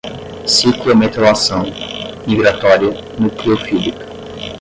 [0.47, 1.61] ciclometalação,
[2.25, 3.93] migratória, nucleofílica